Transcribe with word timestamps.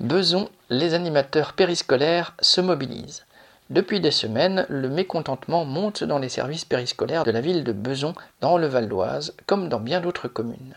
Beson, 0.00 0.48
les 0.70 0.94
animateurs 0.94 1.52
périscolaires 1.52 2.32
se 2.40 2.62
mobilisent. 2.62 3.26
Depuis 3.68 4.00
des 4.00 4.10
semaines, 4.10 4.64
le 4.70 4.88
mécontentement 4.88 5.66
monte 5.66 6.04
dans 6.04 6.18
les 6.18 6.30
services 6.30 6.64
périscolaires 6.64 7.24
de 7.24 7.30
la 7.30 7.42
ville 7.42 7.64
de 7.64 7.72
Beson, 7.72 8.14
dans 8.40 8.56
le 8.56 8.66
Val 8.66 8.88
d'Oise, 8.88 9.34
comme 9.44 9.68
dans 9.68 9.78
bien 9.78 10.00
d'autres 10.00 10.26
communes. 10.26 10.74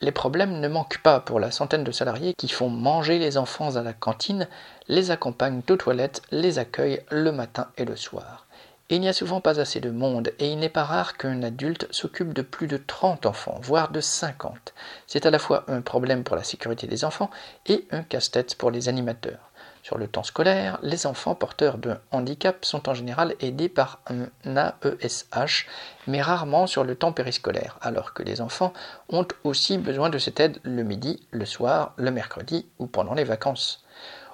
Les 0.00 0.10
problèmes 0.10 0.58
ne 0.58 0.66
manquent 0.66 1.00
pas 1.00 1.20
pour 1.20 1.38
la 1.38 1.52
centaine 1.52 1.84
de 1.84 1.92
salariés 1.92 2.34
qui 2.36 2.48
font 2.48 2.68
manger 2.68 3.20
les 3.20 3.38
enfants 3.38 3.76
à 3.76 3.84
la 3.84 3.92
cantine, 3.92 4.48
les 4.88 5.12
accompagnent 5.12 5.62
aux 5.70 5.76
toilettes, 5.76 6.22
les 6.32 6.58
accueillent 6.58 7.04
le 7.08 7.30
matin 7.30 7.68
et 7.76 7.84
le 7.84 7.94
soir. 7.94 8.46
Il 8.92 9.00
n'y 9.00 9.08
a 9.08 9.12
souvent 9.12 9.40
pas 9.40 9.60
assez 9.60 9.78
de 9.78 9.90
monde 9.90 10.32
et 10.40 10.48
il 10.48 10.58
n'est 10.58 10.68
pas 10.68 10.82
rare 10.82 11.16
qu'un 11.16 11.44
adulte 11.44 11.86
s'occupe 11.92 12.34
de 12.34 12.42
plus 12.42 12.66
de 12.66 12.76
30 12.76 13.24
enfants, 13.24 13.60
voire 13.62 13.92
de 13.92 14.00
50. 14.00 14.74
C'est 15.06 15.26
à 15.26 15.30
la 15.30 15.38
fois 15.38 15.64
un 15.68 15.80
problème 15.80 16.24
pour 16.24 16.34
la 16.34 16.42
sécurité 16.42 16.88
des 16.88 17.04
enfants 17.04 17.30
et 17.66 17.86
un 17.92 18.02
casse-tête 18.02 18.56
pour 18.56 18.72
les 18.72 18.88
animateurs. 18.88 19.52
Sur 19.84 19.96
le 19.96 20.08
temps 20.08 20.24
scolaire, 20.24 20.80
les 20.82 21.06
enfants 21.06 21.36
porteurs 21.36 21.78
d'un 21.78 22.00
handicap 22.10 22.64
sont 22.64 22.88
en 22.88 22.94
général 22.94 23.36
aidés 23.38 23.68
par 23.68 24.00
un 24.08 24.26
AESH, 24.44 25.68
mais 26.08 26.20
rarement 26.20 26.66
sur 26.66 26.82
le 26.82 26.96
temps 26.96 27.12
périscolaire, 27.12 27.78
alors 27.82 28.12
que 28.12 28.24
les 28.24 28.40
enfants 28.40 28.72
ont 29.08 29.26
aussi 29.44 29.78
besoin 29.78 30.10
de 30.10 30.18
cette 30.18 30.40
aide 30.40 30.58
le 30.64 30.82
midi, 30.82 31.28
le 31.30 31.46
soir, 31.46 31.94
le 31.96 32.10
mercredi 32.10 32.66
ou 32.80 32.88
pendant 32.88 33.14
les 33.14 33.24
vacances. 33.24 33.84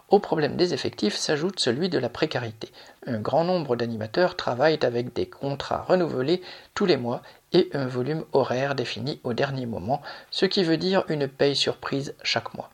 Au 0.08 0.20
problème 0.20 0.56
des 0.56 0.72
effectifs 0.72 1.16
s'ajoute 1.16 1.58
celui 1.58 1.88
de 1.88 1.98
la 1.98 2.08
précarité. 2.08 2.70
Un 3.06 3.18
grand 3.18 3.42
nombre 3.42 3.74
d'animateurs 3.74 4.36
travaillent 4.36 4.78
avec 4.82 5.12
des 5.12 5.26
contrats 5.26 5.84
renouvelés 5.88 6.42
tous 6.74 6.86
les 6.86 6.96
mois 6.96 7.22
et 7.52 7.70
un 7.74 7.86
volume 7.86 8.24
horaire 8.32 8.76
défini 8.76 9.18
au 9.24 9.32
dernier 9.32 9.66
moment, 9.66 10.00
ce 10.30 10.46
qui 10.46 10.62
veut 10.62 10.76
dire 10.76 11.04
une 11.08 11.26
paye 11.26 11.56
surprise 11.56 12.14
chaque 12.22 12.54
mois. 12.54 12.70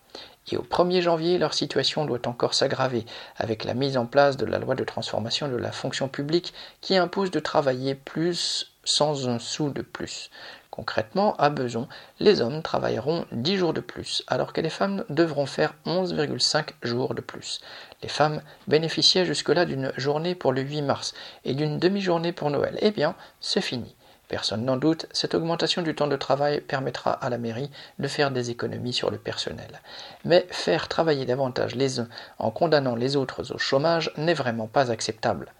Et 0.50 0.58
au 0.58 0.62
1er 0.62 1.00
janvier, 1.00 1.38
leur 1.38 1.54
situation 1.54 2.04
doit 2.04 2.26
encore 2.26 2.52
s'aggraver 2.52 3.06
avec 3.36 3.64
la 3.64 3.72
mise 3.74 3.96
en 3.96 4.04
place 4.04 4.36
de 4.36 4.44
la 4.44 4.58
loi 4.58 4.74
de 4.74 4.84
transformation 4.84 5.48
de 5.48 5.56
la 5.56 5.72
fonction 5.72 6.08
publique 6.08 6.52
qui 6.82 6.96
impose 6.96 7.30
de 7.30 7.40
travailler 7.40 7.94
plus 7.94 8.71
sans 8.84 9.28
un 9.28 9.38
sou 9.38 9.70
de 9.70 9.82
plus. 9.82 10.30
Concrètement, 10.70 11.36
à 11.36 11.50
Beson, 11.50 11.86
les 12.18 12.40
hommes 12.40 12.62
travailleront 12.62 13.26
10 13.32 13.56
jours 13.58 13.74
de 13.74 13.82
plus, 13.82 14.24
alors 14.26 14.54
que 14.54 14.62
les 14.62 14.70
femmes 14.70 15.04
devront 15.10 15.44
faire 15.44 15.74
11,5 15.84 16.70
jours 16.82 17.14
de 17.14 17.20
plus. 17.20 17.60
Les 18.02 18.08
femmes 18.08 18.40
bénéficiaient 18.68 19.26
jusque-là 19.26 19.66
d'une 19.66 19.92
journée 19.98 20.34
pour 20.34 20.52
le 20.52 20.62
8 20.62 20.80
mars 20.80 21.12
et 21.44 21.52
d'une 21.52 21.78
demi-journée 21.78 22.32
pour 22.32 22.48
Noël. 22.48 22.78
Eh 22.80 22.90
bien, 22.90 23.14
c'est 23.40 23.60
fini. 23.60 23.94
Personne 24.28 24.64
n'en 24.64 24.78
doute, 24.78 25.04
cette 25.12 25.34
augmentation 25.34 25.82
du 25.82 25.94
temps 25.94 26.06
de 26.06 26.16
travail 26.16 26.62
permettra 26.62 27.12
à 27.12 27.28
la 27.28 27.36
mairie 27.36 27.70
de 27.98 28.08
faire 28.08 28.30
des 28.30 28.48
économies 28.48 28.94
sur 28.94 29.10
le 29.10 29.18
personnel. 29.18 29.82
Mais 30.24 30.46
faire 30.50 30.88
travailler 30.88 31.26
davantage 31.26 31.74
les 31.74 32.00
uns 32.00 32.08
en 32.38 32.50
condamnant 32.50 32.96
les 32.96 33.16
autres 33.16 33.52
au 33.52 33.58
chômage 33.58 34.10
n'est 34.16 34.32
vraiment 34.32 34.68
pas 34.68 34.90
acceptable. 34.90 35.52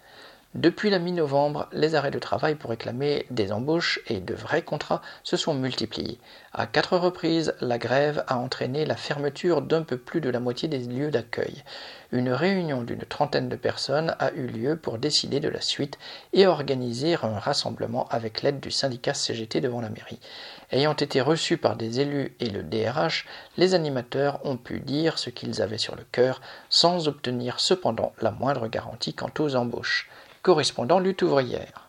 Depuis 0.55 0.91
la 0.91 0.98
mi-novembre, 0.98 1.67
les 1.72 1.95
arrêts 1.95 2.11
de 2.11 2.19
travail 2.19 2.56
pour 2.56 2.69
réclamer 2.69 3.25
des 3.31 3.53
embauches 3.53 4.00
et 4.08 4.20
de 4.20 4.34
vrais 4.34 4.61
contrats 4.61 5.00
se 5.22 5.39
sont 5.39 5.55
multipliés. 5.55 6.19
À 6.53 6.67
quatre 6.67 6.98
reprises, 6.98 7.55
la 7.62 7.78
grève 7.78 8.22
a 8.27 8.36
entraîné 8.36 8.84
la 8.84 8.97
fermeture 8.97 9.62
d'un 9.62 9.80
peu 9.80 9.97
plus 9.97 10.20
de 10.20 10.28
la 10.28 10.41
moitié 10.41 10.69
des 10.69 10.80
lieux 10.80 11.11
d'accueil. 11.11 11.64
Une 12.11 12.28
réunion 12.28 12.83
d'une 12.83 13.06
trentaine 13.06 13.48
de 13.48 13.56
personnes 13.56 14.14
a 14.19 14.30
eu 14.34 14.47
lieu 14.47 14.77
pour 14.77 14.98
décider 14.98 15.41
de 15.41 15.48
la 15.48 15.62
suite 15.62 15.98
et 16.34 16.47
organiser 16.47 17.14
un 17.23 17.39
rassemblement 17.39 18.06
avec 18.11 18.42
l'aide 18.42 18.61
du 18.61 18.70
syndicat 18.70 19.14
CGT 19.14 19.62
devant 19.62 19.80
la 19.80 19.89
mairie. 19.89 20.20
Ayant 20.73 20.95
été 20.95 21.20
reçus 21.20 21.59
par 21.59 21.77
des 21.77 22.01
élus 22.01 22.34
et 22.41 22.48
le 22.48 22.62
DRH, 22.62 23.27
les 23.59 23.75
animateurs 23.75 24.41
ont 24.45 24.56
pu 24.56 24.81
dire 24.81 25.19
ce 25.19 25.29
qu'ils 25.29 25.61
avaient 25.61 25.77
sur 25.77 25.97
le 25.97 26.05
cœur 26.11 26.41
sans 26.70 27.09
obtenir 27.09 27.61
cependant 27.61 28.14
la 28.23 28.31
moindre 28.31 28.69
garantie 28.69 29.12
quant 29.12 29.31
aux 29.39 29.55
embauches 29.55 30.09
correspondant 30.42 30.98
lutte 30.98 31.23
ouvrière. 31.23 31.81